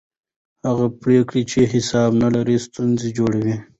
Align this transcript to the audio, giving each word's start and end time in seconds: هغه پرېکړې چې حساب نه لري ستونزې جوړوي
هغه 0.67 0.85
پرېکړې 1.01 1.41
چې 1.51 1.59
حساب 1.73 2.11
نه 2.23 2.29
لري 2.35 2.57
ستونزې 2.67 3.09
جوړوي 3.17 3.55